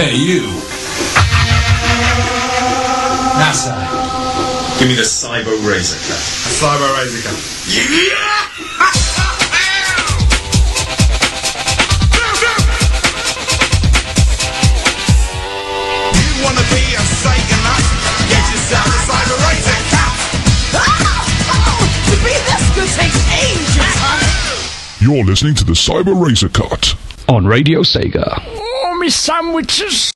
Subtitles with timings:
[0.00, 0.42] Hey, you.
[3.40, 3.74] NASA.
[4.78, 6.20] Give me the Cyber Razor Cut.
[6.56, 8.50] Cyber Razor Cut.
[15.00, 17.88] You wanna be a Satanite?
[18.28, 20.16] Get yourself a Cyber Razor Cut.
[22.10, 25.04] To be this good takes ages, honey.
[25.04, 26.94] You're listening to the Cyber Razor Cut.
[27.28, 28.59] on Radio Sega.
[29.00, 30.09] Me sandwiches.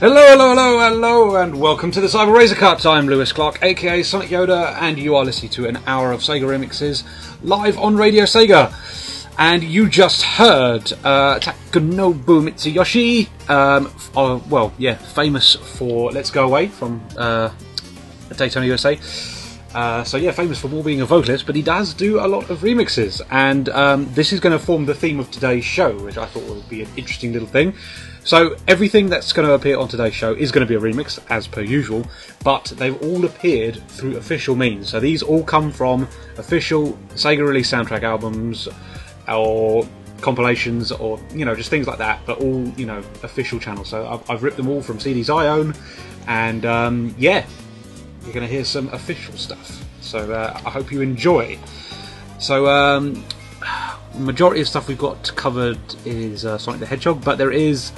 [0.00, 2.86] Hello, hello, hello, hello, and welcome to the Cyber Razor Cut.
[2.86, 6.44] I'm Lewis Clark, aka Sonic Yoda, and you are listening to an hour of Sega
[6.44, 7.02] remixes
[7.42, 8.72] live on Radio Sega.
[9.40, 16.44] And you just heard uh, Takenobu Mitsuyoshi, um, uh, well, yeah, famous for Let's Go
[16.44, 17.50] Away from uh,
[18.36, 18.96] Daytona USA.
[19.74, 22.48] Uh, so yeah, famous for more being a vocalist, but he does do a lot
[22.50, 26.16] of remixes, and um, this is going to form the theme of today's show, which
[26.16, 27.74] I thought would be an interesting little thing.
[28.28, 31.18] So everything that's going to appear on today's show is going to be a remix,
[31.30, 32.06] as per usual,
[32.44, 34.90] but they've all appeared through official means.
[34.90, 38.68] So these all come from official Sega release soundtrack albums,
[39.26, 39.88] or
[40.20, 43.88] compilations, or you know just things like that, but all you know official channels.
[43.88, 45.72] So I've, I've ripped them all from CDs I own,
[46.26, 47.46] and um, yeah,
[48.24, 49.82] you're going to hear some official stuff.
[50.02, 51.58] So uh, I hope you enjoy.
[52.38, 53.24] So um,
[54.18, 57.90] majority of stuff we've got covered is uh, Sonic the Hedgehog, but there is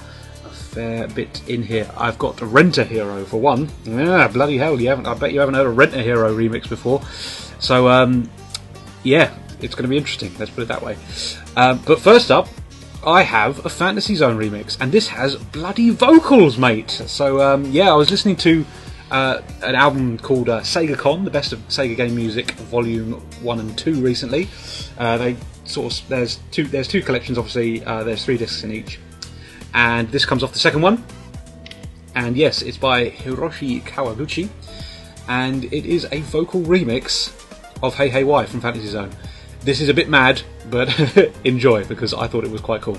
[0.71, 1.91] fair bit in here.
[1.97, 3.69] I've got Rent a Hero for one.
[3.85, 4.81] Yeah, bloody hell!
[4.81, 5.07] You haven't.
[5.07, 7.03] I bet you haven't heard a Rent a Hero remix before.
[7.59, 8.31] So um,
[9.03, 10.33] yeah, it's going to be interesting.
[10.39, 10.97] Let's put it that way.
[11.57, 12.49] Um, but first up,
[13.05, 16.91] I have a Fantasy Zone remix, and this has bloody vocals, mate.
[16.91, 18.65] So um, yeah, I was listening to
[19.11, 23.59] uh, an album called uh, Sega Con, the best of Sega game music, Volume One
[23.59, 24.49] and Two, recently.
[24.99, 27.39] Uh, they sort of there's two there's two collections.
[27.39, 28.99] Obviously, uh, there's three discs in each,
[29.75, 31.05] and this comes off the second one.
[32.15, 34.49] And yes, it's by Hiroshi Kawaguchi,
[35.29, 37.33] and it is a vocal remix
[37.83, 39.11] of Hey Hey Why from Fantasy Zone.
[39.63, 40.89] This is a bit mad, but
[41.45, 42.99] enjoy because I thought it was quite cool.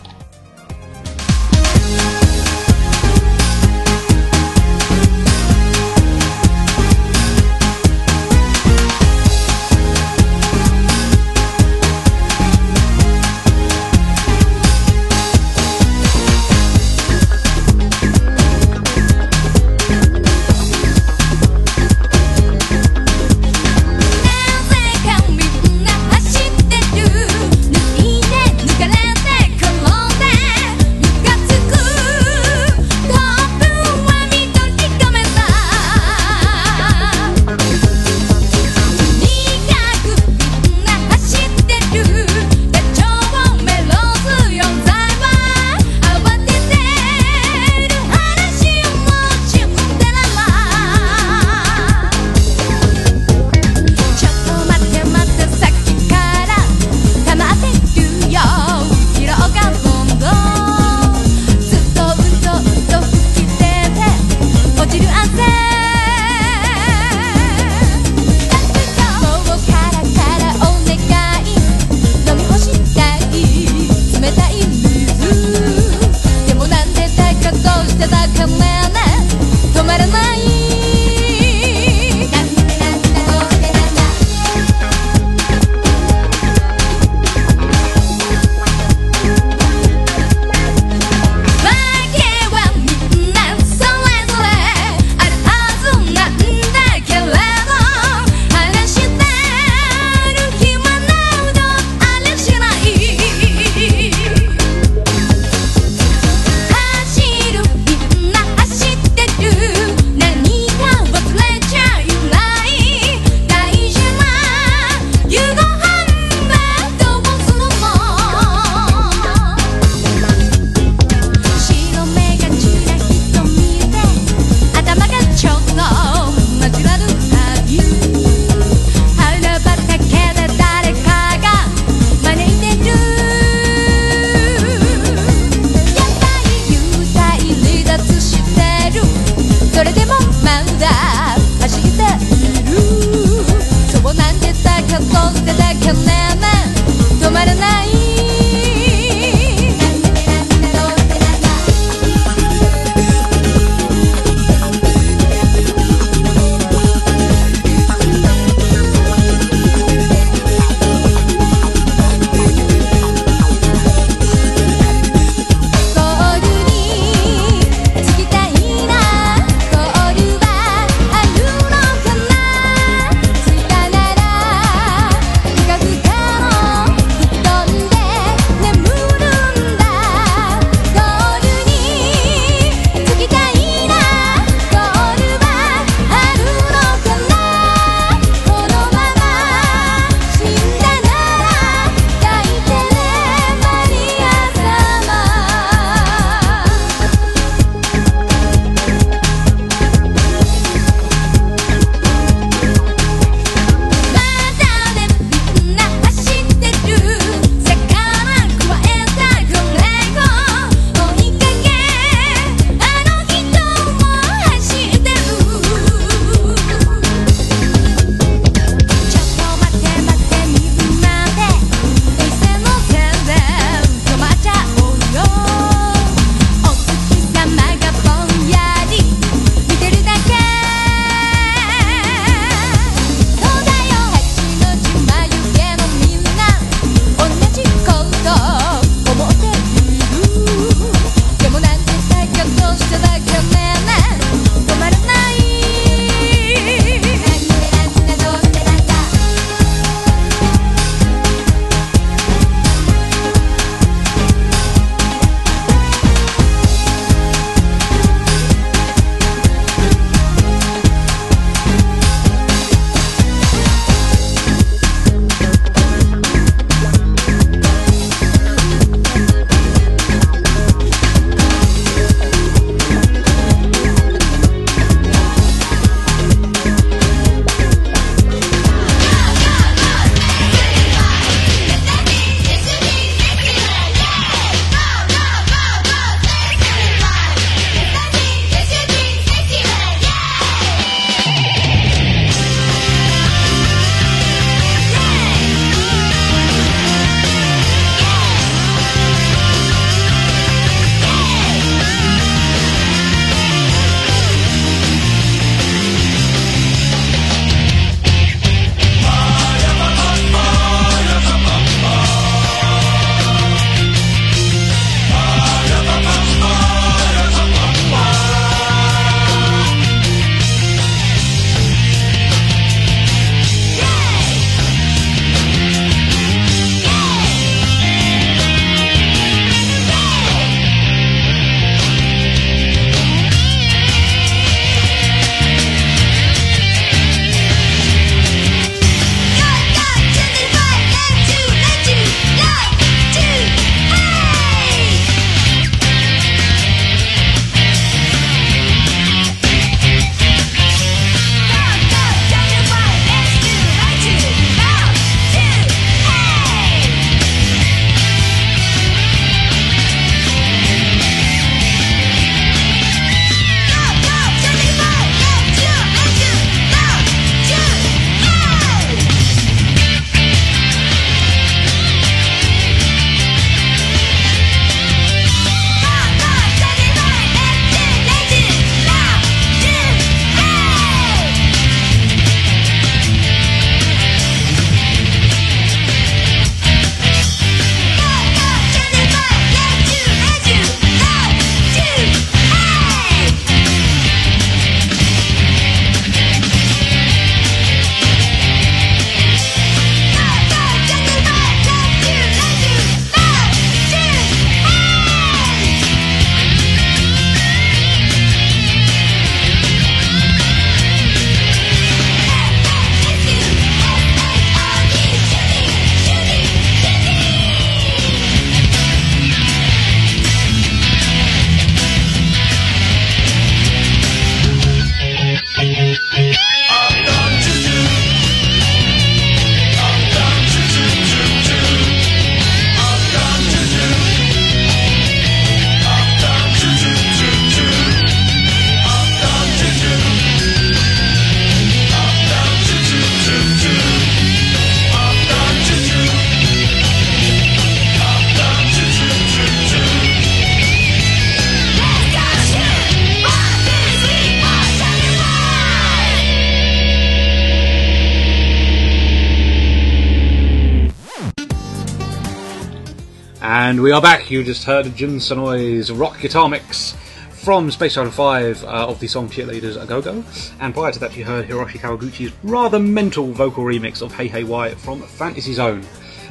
[463.63, 464.31] And we are back.
[464.31, 466.93] You just heard Jun Senoue's rock guitar mix
[467.29, 470.23] from Space Channel 5 uh, of the song Cheerleaders A Go Go.
[470.59, 474.43] And prior to that, you heard Hiroshi Kawaguchi's rather mental vocal remix of Hey Hey
[474.43, 475.83] Why from Fantasy Zone.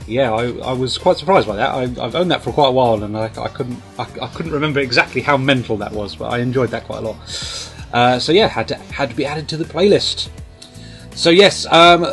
[0.08, 1.70] Yeah, I, I was quite surprised by that.
[1.70, 4.50] I, I've owned that for quite a while, and I, I couldn't I, I couldn't
[4.50, 7.72] remember exactly how mental that was, but I enjoyed that quite a lot.
[7.92, 10.30] Uh, so yeah, had to had to be added to the playlist.
[11.14, 12.04] So yes, um,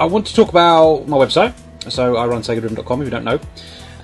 [0.00, 1.54] I want to talk about my website.
[1.88, 3.40] So I run SegaDriven.com if you don't know,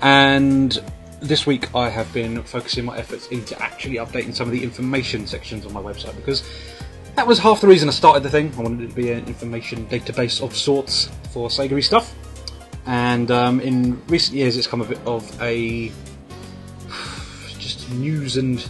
[0.01, 0.81] and
[1.21, 5.27] this week I have been focusing my efforts into actually updating some of the information
[5.27, 6.43] sections on my website because
[7.15, 8.53] that was half the reason I started the thing.
[8.57, 12.13] I wanted it to be an information database of sorts for Sega stuff
[12.85, 15.91] and um, in recent years it's come a bit of a
[17.59, 18.67] just news and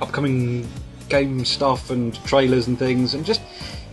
[0.00, 0.68] upcoming
[1.08, 3.40] game stuff and trailers and things and just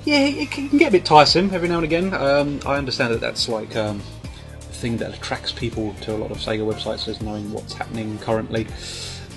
[0.05, 3.19] yeah it can get a bit tiresome every now and again um, I understand that
[3.19, 4.01] that's like um,
[4.79, 8.67] thing that attracts people to a lot of Sega websites is knowing what's happening currently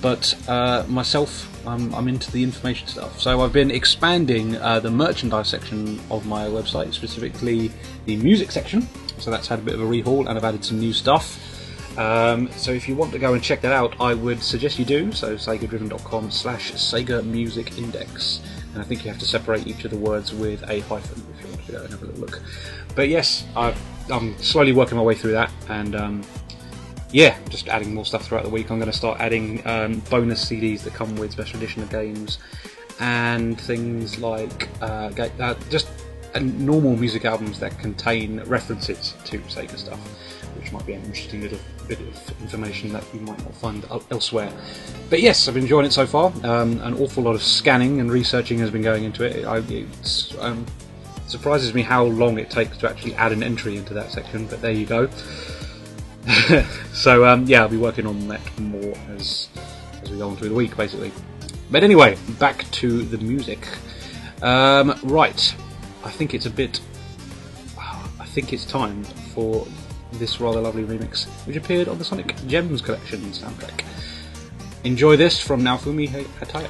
[0.01, 4.91] but uh, myself I'm, I'm, into the information stuff so I've been expanding uh, the
[4.91, 7.71] merchandise section of my website specifically
[8.07, 8.89] the music section
[9.23, 11.39] so that's had a bit of a rehaul, and I've added some new stuff.
[11.97, 14.85] Um, so if you want to go and check that out, I would suggest you
[14.85, 15.13] do.
[15.13, 18.41] So segadriven.com slash Sega Music Index.
[18.73, 21.43] And I think you have to separate each of the words with a hyphen if
[21.43, 22.43] you want to go and have a little look.
[22.97, 23.75] But yes, i
[24.11, 26.23] am slowly working my way through that, and um,
[27.13, 28.71] yeah, just adding more stuff throughout the week.
[28.71, 32.39] I'm going to start adding um, bonus CDs that come with special edition of games
[33.01, 35.89] and things like uh, uh, just
[36.35, 39.99] and normal music albums that contain references to Sega stuff,
[40.57, 44.51] which might be an interesting little bit of information that you might not find elsewhere.
[45.11, 46.33] But yes, I've enjoying it so far.
[46.43, 49.45] Um, an awful lot of scanning and researching has been going into it.
[49.45, 50.65] I, it um,
[51.33, 54.61] surprises me how long it takes to actually add an entry into that section, but
[54.61, 55.09] there you go.
[56.93, 59.49] so um, yeah, I'll be working on that more as
[60.03, 61.11] as we go on through the week, basically.
[61.71, 63.67] But anyway, back to the music.
[64.43, 65.57] Um, right,
[66.05, 66.81] I think it's a bit.
[67.79, 69.03] I think it's time
[69.35, 69.67] for
[70.13, 73.85] this rather lovely remix, which appeared on the Sonic Gems collection soundtrack.
[74.85, 76.69] Enjoy this from Naofumi Hataya.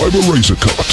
[0.00, 0.86] Cyber Razor Cut.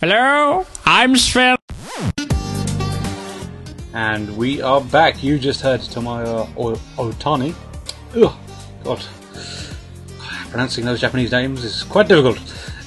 [0.00, 1.56] Hello, I'm Sven.
[3.94, 5.22] And we are back.
[5.22, 7.54] You just heard Tomoya O- Otani.
[8.14, 8.34] Ugh,
[8.84, 9.02] God.
[10.50, 12.38] Pronouncing those Japanese names is quite difficult.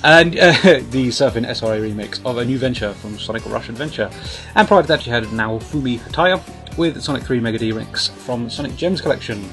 [0.03, 0.51] And uh,
[0.91, 4.11] the Surfing SRA remix of a new venture from Sonic Rush Adventure.
[4.53, 6.39] And prior to that, you had Naofumi Hataya
[6.77, 9.49] with Sonic 3 Mega D remix from Sonic Gems Collection.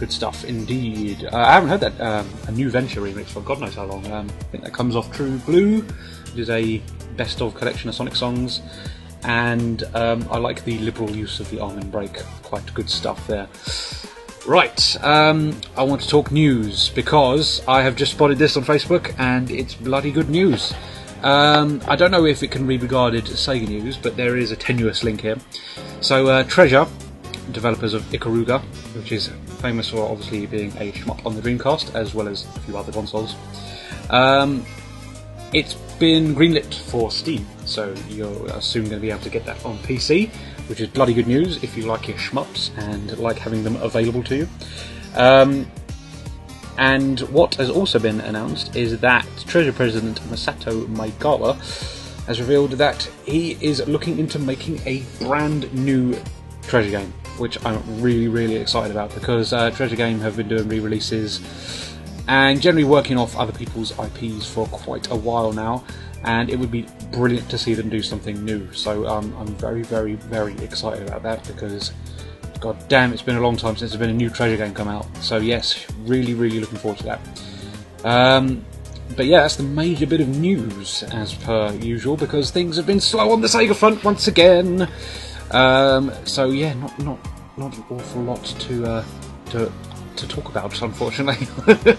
[0.00, 1.28] Good stuff indeed.
[1.30, 4.10] Uh, I haven't heard that um, a new venture remix for God knows how long.
[4.10, 6.78] Um, I think that comes off True Blue, which is a
[7.18, 8.62] best of collection of Sonic songs.
[9.24, 12.14] And um, I like the liberal use of the amen break.
[12.42, 13.46] Quite good stuff there.
[14.46, 19.14] Right, um, I want to talk news because I have just spotted this on Facebook
[19.18, 20.72] and it's bloody good news.
[21.22, 24.50] Um, I don't know if it can be regarded as Sega news, but there is
[24.50, 25.36] a tenuous link here.
[26.00, 26.86] So, uh, Treasure,
[27.52, 28.62] developers of Ikaruga,
[28.96, 32.60] which is famous for obviously being a shmup on the Dreamcast as well as a
[32.60, 33.36] few other consoles,
[34.10, 34.64] um,
[35.52, 39.64] it's been greenlit for Steam, so you're soon going to be able to get that
[39.64, 40.30] on PC,
[40.68, 44.22] which is bloody good news if you like your shmups and like having them available
[44.24, 44.48] to you.
[45.14, 45.66] Um,
[46.78, 51.56] and what has also been announced is that Treasure President Masato Maegawa
[52.26, 56.16] has revealed that he is looking into making a brand new
[56.62, 60.68] Treasure game, which I'm really, really excited about because uh, Treasure Game have been doing
[60.68, 61.40] re releases
[62.28, 65.84] and generally working off other people's IPs for quite a while now,
[66.24, 68.72] and it would be brilliant to see them do something new.
[68.72, 71.92] So um, I'm very, very, very excited about that because,
[72.60, 74.86] god damn, it's been a long time since there's been a new treasure game come
[74.86, 75.06] out.
[75.16, 77.20] So yes, really, really looking forward to that.
[78.04, 78.64] Um,
[79.16, 83.00] but yeah, that's the major bit of news as per usual because things have been
[83.00, 84.88] slow on the Sega front once again.
[85.50, 87.18] Um, so yeah, not not
[87.56, 89.04] not an awful lot to uh,
[89.50, 89.72] to
[90.16, 91.46] to talk about, unfortunately.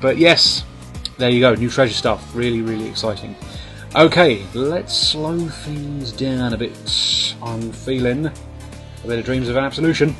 [0.00, 0.64] but yes,
[1.18, 2.34] there you go, new treasure stuff.
[2.34, 3.34] Really, really exciting.
[3.96, 7.34] Okay, let's slow things down a bit.
[7.42, 10.14] I'm feeling a bit of Dreams of Absolution.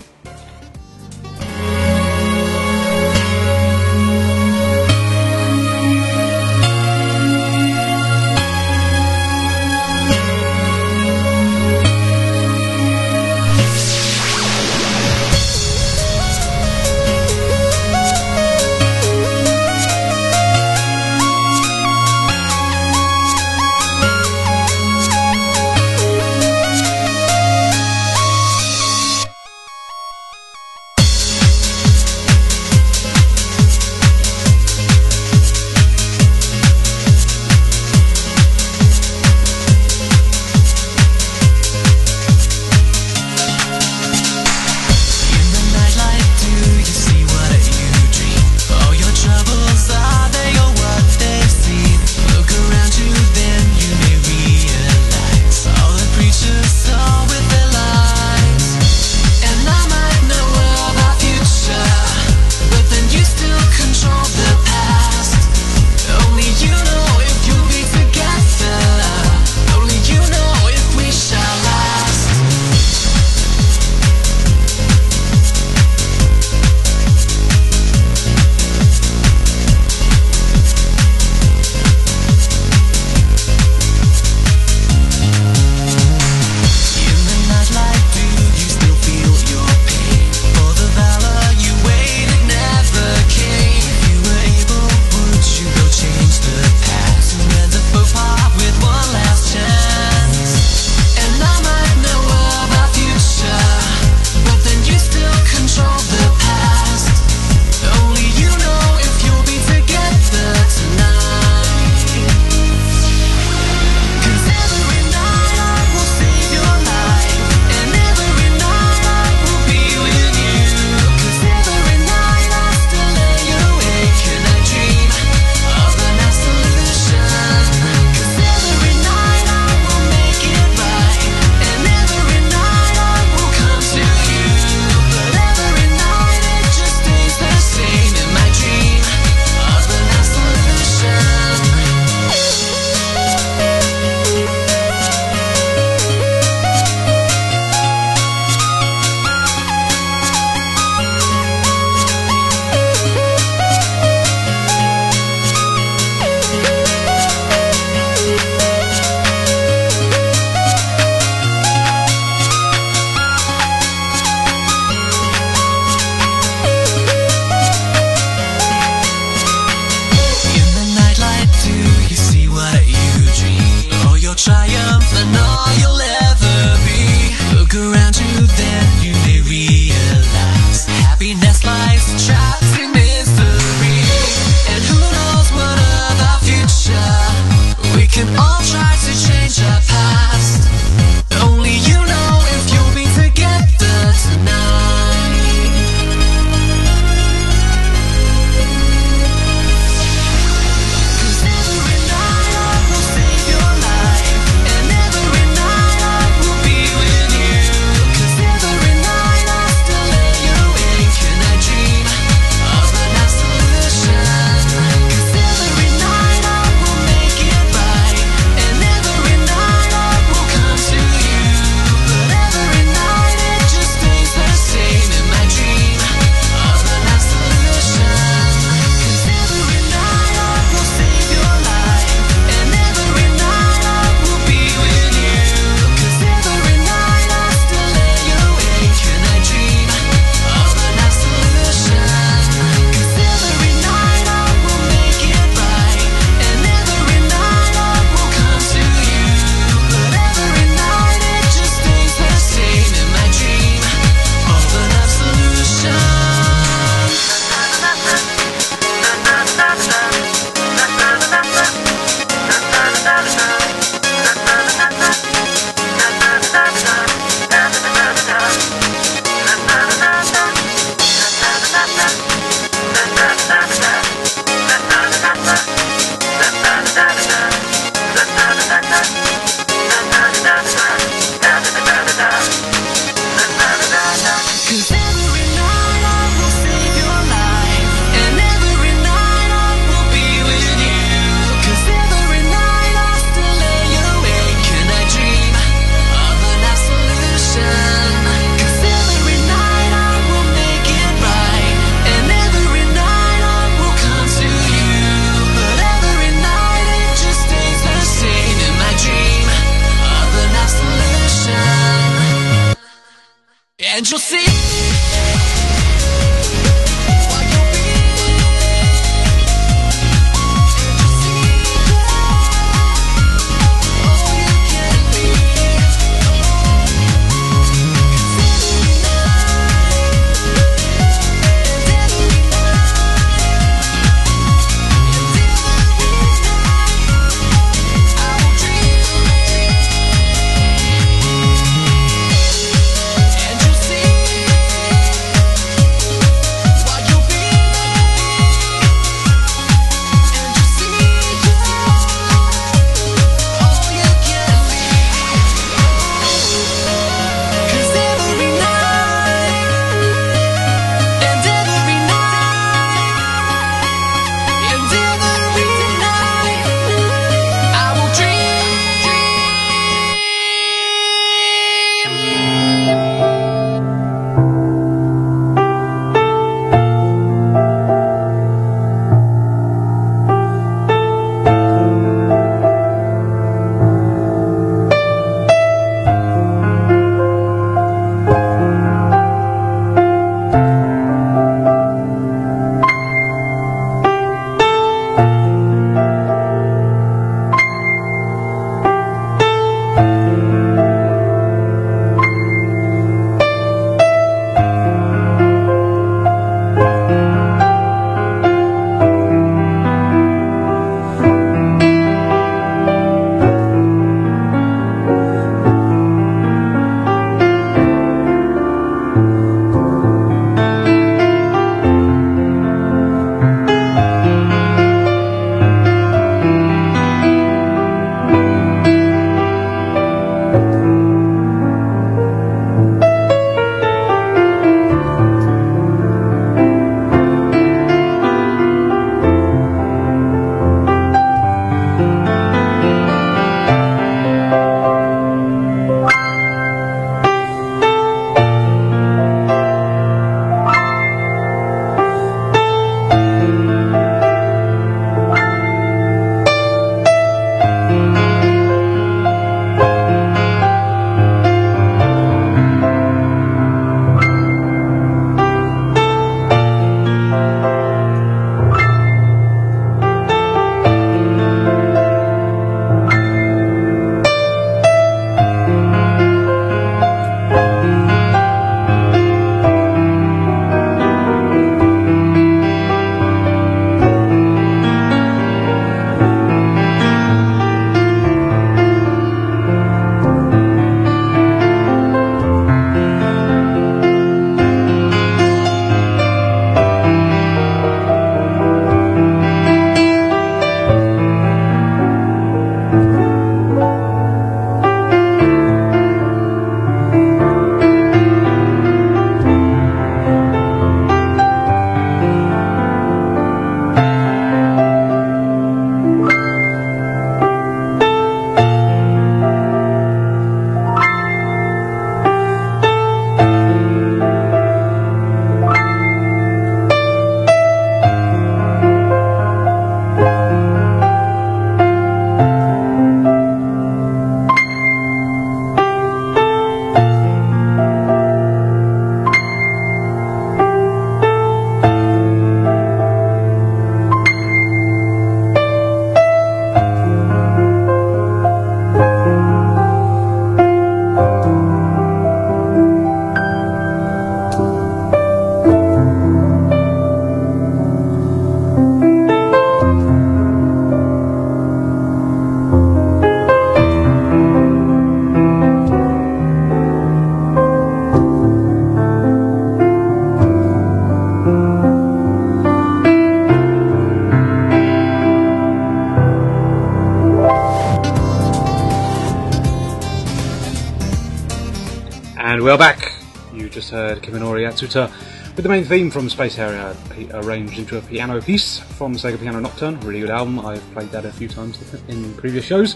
[584.18, 585.10] Just Kiminori Atsuta
[585.56, 586.96] with the main theme from Space Harrier,
[587.32, 589.98] arranged into a piano piece from Sega Piano Nocturne.
[590.00, 590.64] Really good album.
[590.64, 591.78] I've played that a few times
[592.08, 592.94] in previous shows.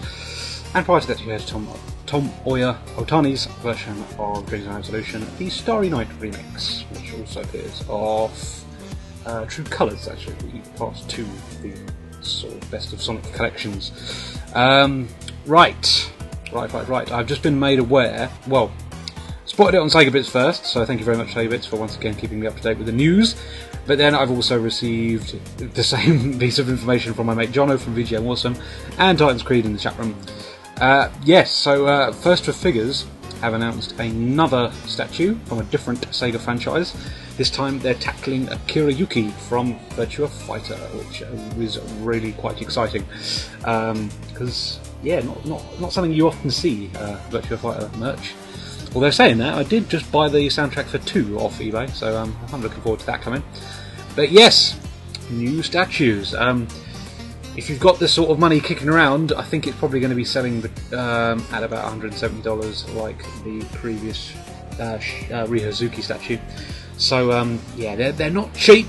[0.73, 1.67] And prior to that, you heard Tom
[2.05, 7.83] Tom Oya Otani's version of Dreams of Absolution, the Starry Night remix, which also appears
[7.89, 8.65] off
[9.25, 11.75] uh, True Colours, actually, part two of the
[12.21, 14.37] sort of best of Sonic collections.
[14.53, 15.07] Um,
[15.45, 16.11] right,
[16.51, 17.11] right, right, right.
[17.11, 18.29] I've just been made aware.
[18.47, 18.71] Well,
[19.53, 22.39] spotted it on Sega first, so thank you very much, Sega for once again keeping
[22.39, 23.35] me up to date with the news.
[23.85, 25.35] But then I've also received
[25.75, 28.55] the same piece of information from my mate Jono from VGM Awesome
[28.97, 30.17] and Titans Creed in the chat room.
[30.81, 33.05] Uh, yes, so uh, First 4 Figures
[33.41, 36.95] have announced another statue from a different Sega franchise.
[37.37, 41.21] This time they're tackling Akira Yuki from Virtua Fighter, which
[41.61, 43.05] is really quite exciting.
[43.59, 48.33] Because, yeah, not, not, not something you often see, uh, Virtua Fighter merch.
[48.95, 52.37] Although saying that, I did just buy the soundtrack for two off eBay, so um,
[52.51, 53.43] I'm looking forward to that coming.
[54.15, 54.79] But yes,
[55.31, 56.35] new statues.
[56.35, 56.67] Um,
[57.55, 60.15] if you've got this sort of money kicking around, I think it's probably going to
[60.15, 64.33] be selling um, at about $170 like the previous
[64.79, 64.99] uh,
[65.31, 66.37] uh, Ryo Hazuki statue.
[66.97, 68.87] So um, yeah, they're, they're not cheap,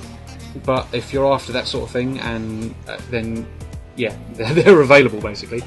[0.65, 3.47] but if you're after that sort of thing, and uh, then
[3.97, 5.63] yeah, they're, they're available basically,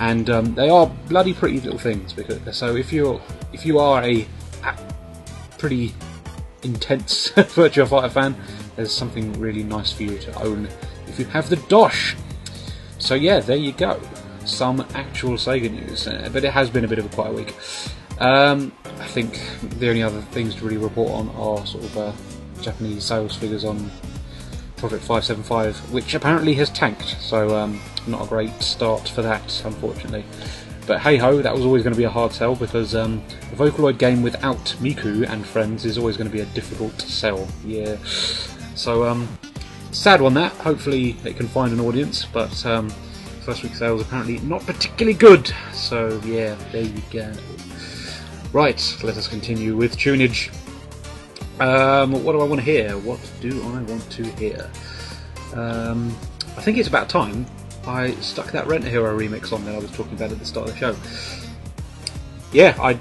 [0.00, 2.12] and um, they are bloody pretty little things.
[2.12, 3.20] Because so if you're
[3.52, 4.26] if you are a,
[4.64, 4.76] a
[5.58, 5.94] pretty
[6.62, 8.36] intense Virtua Fighter fan,
[8.76, 10.68] there's something really nice for you to own
[11.06, 12.16] if you have the Dosh.
[12.98, 14.00] So yeah, there you go.
[14.44, 17.54] Some actual Sega news, uh, but it has been a bit of a quiet week.
[18.18, 19.38] Um, I think
[19.78, 22.12] the only other things to really report on are sort of uh,
[22.62, 23.90] Japanese sales figures on
[24.80, 27.16] Project 575, which apparently has tanked.
[27.20, 30.24] So um, not a great start for that, unfortunately.
[30.86, 33.22] But hey ho, that was always going to be a hard sell because um,
[33.52, 37.46] a Vocaloid game without Miku and friends is always going to be a difficult sell.
[37.64, 37.96] Yeah.
[38.74, 39.28] So um,
[39.92, 40.52] sad one that.
[40.52, 42.88] Hopefully it can find an audience, but um,
[43.44, 45.52] first week sales apparently not particularly good.
[45.72, 47.32] So yeah, there you go.
[48.52, 50.50] Right, let us continue with tunage.
[51.60, 52.96] Um, what do I want to hear?
[52.98, 54.70] What do I want to hear?
[55.54, 56.16] Um,
[56.56, 57.46] I think it's about time
[57.86, 60.44] I stuck that Rent a Hero remix on that I was talking about at the
[60.44, 60.96] start of the show.
[62.52, 62.98] Yeah, I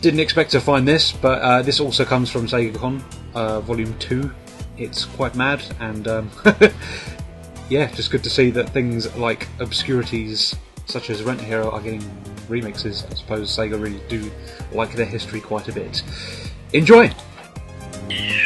[0.00, 3.02] didn't expect to find this, but uh, this also comes from SegaCon
[3.34, 4.30] uh, Volume 2.
[4.78, 6.30] It's quite mad, and um,
[7.68, 10.54] yeah, just good to see that things like obscurities
[10.86, 12.02] such as Rent a Hero are getting
[12.48, 13.10] remixes.
[13.10, 14.30] I suppose Sega really do
[14.72, 16.02] like their history quite a bit.
[16.72, 17.12] Enjoy!
[18.14, 18.42] Yeah.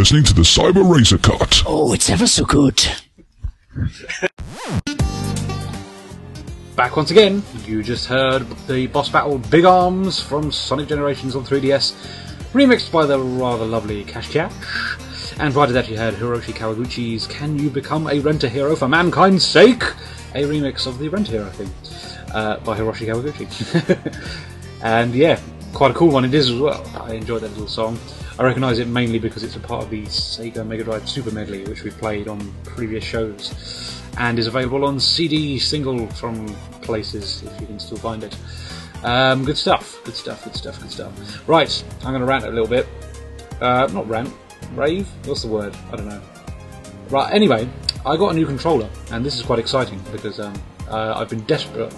[0.00, 1.62] Listening to the Cyber Razor Cut.
[1.66, 2.82] Oh, it's ever so good.
[6.74, 11.44] Back once again, you just heard the boss battle Big Arms from Sonic Generations on
[11.44, 11.92] 3DS,
[12.54, 15.34] remixed by the rather lovely Cash Cash.
[15.38, 18.88] And right that you had Hiroshi Kawaguchi's Can You Become a Rent a Hero for
[18.88, 19.82] Mankind's Sake?
[20.34, 21.70] A remix of the Rent a Hero thing
[22.32, 24.24] uh, by Hiroshi Kawaguchi.
[24.82, 25.38] and yeah,
[25.74, 26.82] quite a cool one it is as well.
[26.98, 27.98] I enjoyed that little song.
[28.40, 31.62] I recognise it mainly because it's a part of the Sega Mega Drive Super Medley,
[31.64, 36.46] which we've played on previous shows, and is available on CD single from
[36.80, 38.34] places if you can still find it.
[39.04, 41.46] Um, good stuff, good stuff, good stuff, good stuff.
[41.46, 42.88] Right, I'm going to rant a little bit.
[43.60, 44.32] Uh, not rant,
[44.72, 45.06] rave?
[45.26, 45.76] What's the word?
[45.92, 46.22] I don't know.
[47.10, 47.68] Right, anyway,
[48.06, 50.54] I got a new controller, and this is quite exciting because um,
[50.88, 51.92] uh, I've been desperate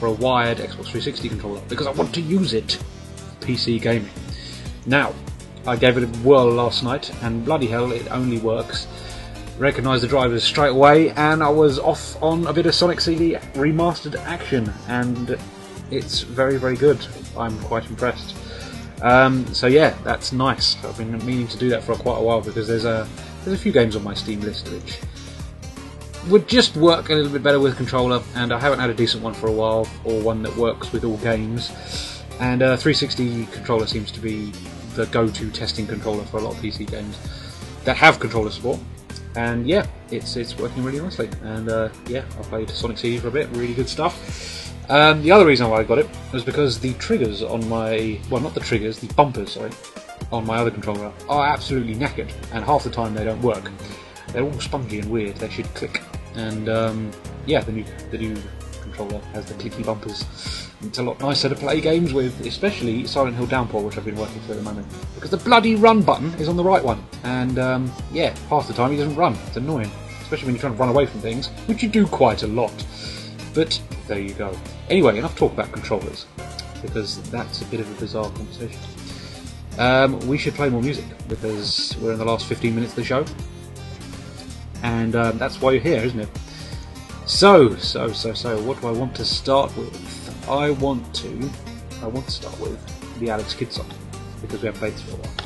[0.00, 2.72] for a wired Xbox 360 controller because I want to use it
[3.16, 4.08] for PC gaming.
[4.86, 5.12] Now,
[5.66, 8.86] I gave it a whirl last night, and bloody hell, it only works.
[9.58, 13.34] Recognised the drivers straight away, and I was off on a bit of Sonic CD
[13.54, 15.38] remastered action, and
[15.90, 17.06] it's very, very good.
[17.36, 18.36] I'm quite impressed.
[19.02, 20.82] Um, so yeah, that's nice.
[20.84, 23.06] I've been meaning to do that for quite a while because there's a
[23.44, 24.98] there's a few games on my Steam list which
[26.28, 28.94] would just work a little bit better with a controller, and I haven't had a
[28.94, 31.70] decent one for a while, or one that works with all games.
[32.40, 34.52] And uh, 360 controller seems to be
[34.94, 37.18] the go-to testing controller for a lot of PC games
[37.84, 38.80] that have controller support.
[39.36, 41.28] And yeah, it's it's working really nicely.
[41.42, 44.72] And uh, yeah, I played Sonic CD for a bit, really good stuff.
[44.90, 48.40] Um, the other reason why I got it was because the triggers on my well,
[48.40, 49.70] not the triggers, the bumpers, sorry,
[50.30, 53.70] on my other controller are absolutely knackered, and half the time they don't work.
[54.32, 55.36] They're all spongy and weird.
[55.36, 56.02] They should click.
[56.34, 57.10] And um,
[57.46, 58.36] yeah, the new the new
[58.94, 60.24] controller has the clicky bumpers.
[60.82, 64.16] It's a lot nicer to play games with, especially Silent Hill Downpour, which I've been
[64.16, 64.86] working through at the moment.
[65.14, 68.74] Because the bloody run button is on the right one, and um, yeah, half the
[68.74, 69.34] time he doesn't run.
[69.46, 69.90] It's annoying,
[70.22, 72.72] especially when you're trying to run away from things, which you do quite a lot.
[73.54, 74.56] But there you go.
[74.90, 76.26] Anyway, enough talk about controllers,
[76.82, 78.80] because that's a bit of a bizarre conversation.
[79.78, 83.04] Um, we should play more music because we're in the last 15 minutes of the
[83.04, 83.24] show,
[84.82, 86.28] and um, that's why you're here, isn't it?
[87.26, 90.48] So, so, so, so, what do I want to start with?
[90.48, 91.50] I want to,
[92.02, 93.88] I want to start with the Alex Kidd song
[94.42, 95.43] because we haven't played this for a while.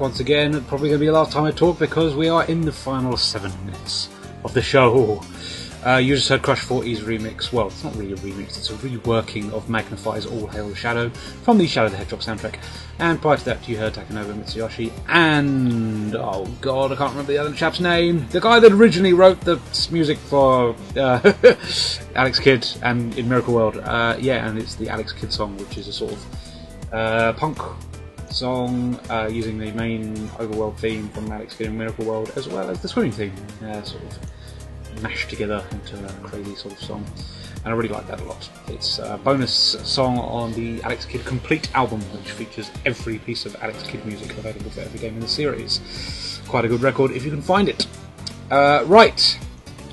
[0.00, 0.52] Once again.
[0.64, 3.16] Probably going to be the last time I talk because we are in the final
[3.16, 4.08] seven minutes
[4.44, 5.22] of the show.
[5.86, 7.52] Uh, you just heard Crush 40's remix.
[7.52, 11.08] Well, it's not really a remix, it's a reworking of Magna-Fi's All Hail Shadow
[11.42, 12.58] from the Shadow the Hedgehog soundtrack.
[12.98, 16.14] And prior to that, you heard Takenobu Mitsuyoshi and.
[16.16, 18.26] Oh god, I can't remember the other chap's name.
[18.30, 21.32] The guy that originally wrote the music for uh,
[22.16, 23.78] Alex Kidd and in Miracle World.
[23.78, 27.58] Uh, yeah, and it's the Alex Kidd song, which is a sort of uh, punk
[28.30, 32.68] song uh, using the main overworld theme from Alex Kidd in Miracle World as well
[32.70, 33.32] as the swimming theme,
[33.64, 37.04] uh, sort of mashed together into a crazy sort of song.
[37.64, 38.48] And I really like that a lot.
[38.68, 43.56] It's a bonus song on the Alex Kidd Complete album, which features every piece of
[43.62, 46.40] Alex Kidd music available for every game in the series.
[46.48, 47.86] Quite a good record if you can find it.
[48.50, 49.38] Uh, right,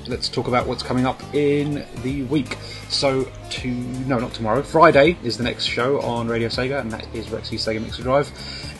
[0.08, 2.56] let's talk about what's coming up in the week.
[2.88, 4.62] So, to no, not tomorrow.
[4.62, 8.30] Friday is the next show on Radio Sega, and that is Rexy's Sega Mixer Drive.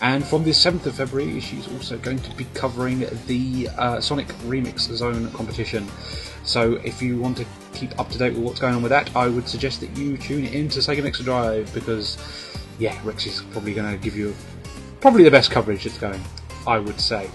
[0.01, 4.29] And from the 7th of February, she's also going to be covering the uh, Sonic
[4.47, 5.89] Remix Zone competition.
[6.45, 9.15] So, if you want to keep up to date with what's going on with that,
[9.17, 12.17] I would suggest that you tune in to Sega Mixer Drive because,
[12.79, 14.35] yeah, Rexy's probably going to give you
[15.01, 16.21] probably the best coverage that's going,
[16.67, 17.31] I would say.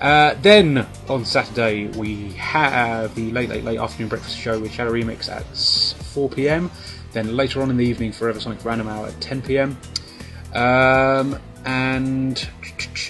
[0.00, 4.92] Uh, then on Saturday we have the late, late, late afternoon breakfast show with Shadow
[4.92, 5.46] Remix at
[6.12, 6.70] 4 pm.
[7.12, 9.78] Then later on in the evening, Forever Sonic Random Hour at 10 pm.
[10.54, 12.48] Um, and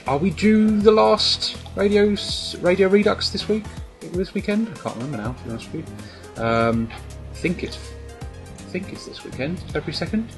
[0.07, 2.17] are we due the last radio
[2.61, 3.65] radio Redux this week?
[4.01, 4.69] This weekend?
[4.69, 5.33] I can't remember now.
[5.33, 5.89] To be honest with
[6.37, 6.89] you, um,
[7.31, 10.29] I think it's I think it's this weekend, February second.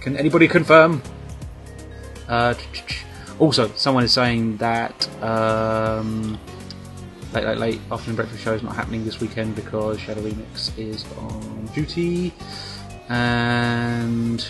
[0.00, 1.02] Can anybody confirm?
[2.28, 2.54] Uh,
[3.42, 6.38] also, someone is saying that um,
[7.32, 11.04] late, late, late afternoon breakfast show is not happening this weekend because Shadow Remix is
[11.18, 12.32] on duty,
[13.08, 14.40] and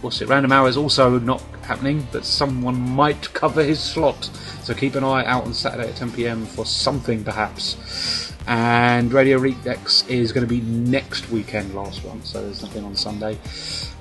[0.00, 0.28] what's it?
[0.28, 4.30] Random Hour is also not happening, but someone might cover his slot.
[4.62, 8.32] So keep an eye out on Saturday at 10 pm for something, perhaps.
[8.46, 12.94] And Radio Redux is going to be next weekend, last one, so there's nothing on
[12.96, 13.38] Sunday.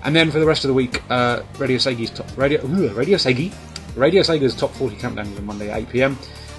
[0.03, 3.17] And then for the rest of the week, uh, Radio Segi's top Radio ooh, Radio
[3.17, 3.53] Segi,
[3.95, 6.17] Radio Sega's top 40 countdown is on Monday at 8 pm.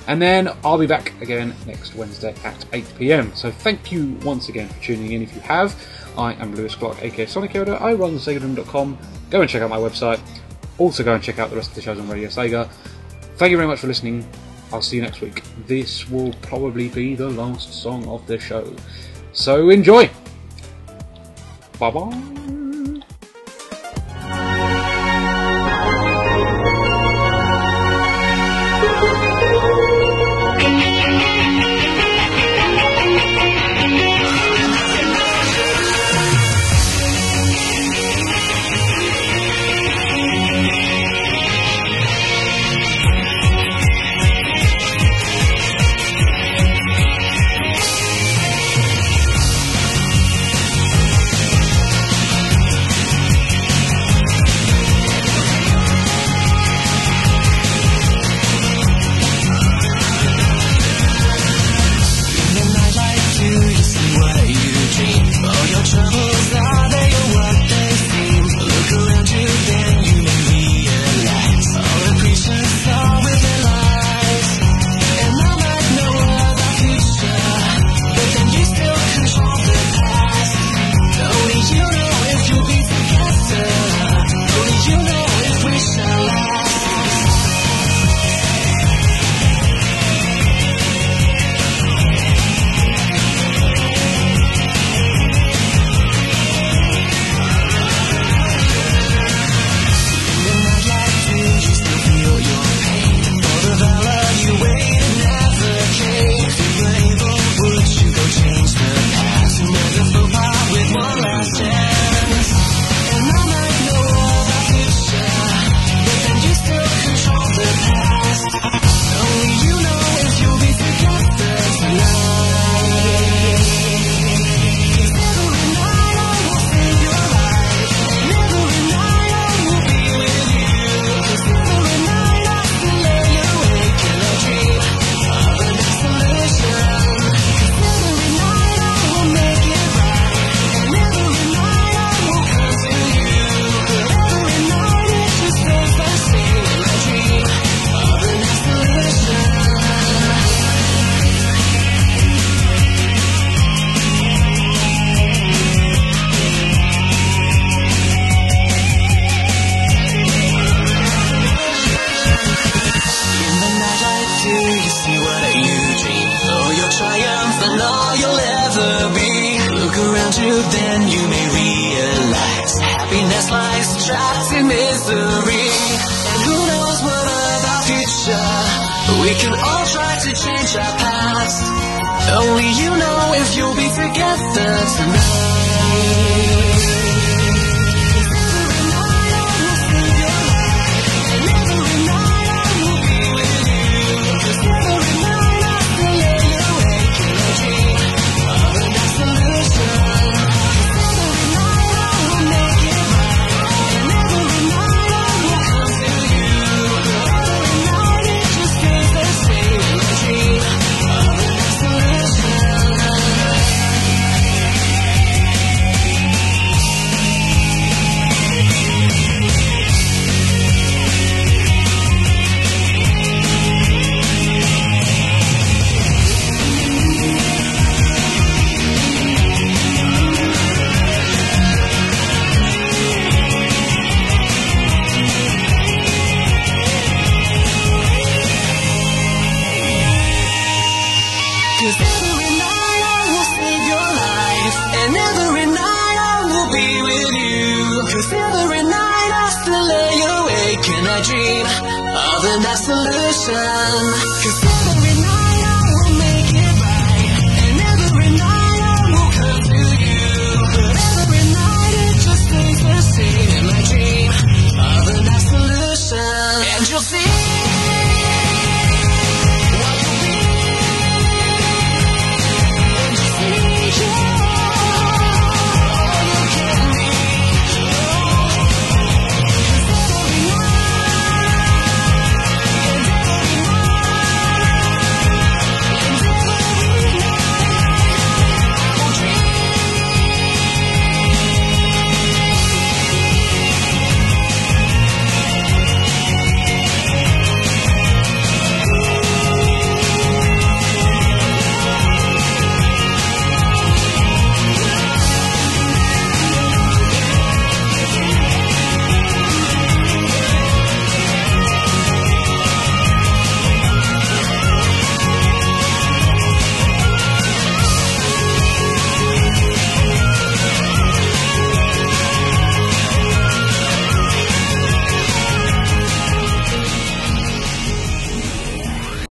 [0.09, 3.35] And then I'll be back again next Wednesday at 8 pm.
[3.35, 5.23] So thank you once again for tuning in.
[5.23, 5.75] If you have,
[6.19, 7.81] I am Lewis Clark, aka Sonic Yoda.
[7.81, 8.99] I run SegaDriven.com.
[9.31, 10.21] Go and check out my website.
[10.79, 12.69] Also, go and check out the rest of the shows on Radio Sega.
[13.37, 14.27] Thank you very much for listening.
[14.73, 15.43] I'll see you next week.
[15.67, 18.75] This will probably be the last song of the show.
[19.33, 20.11] So enjoy!
[21.79, 22.32] Bye bye!